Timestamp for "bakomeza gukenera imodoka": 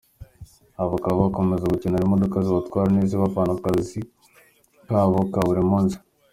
1.25-2.37